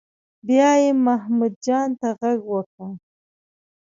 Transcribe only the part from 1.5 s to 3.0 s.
جان ته غږ وکړ.